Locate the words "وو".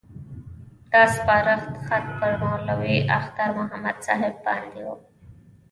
4.85-4.95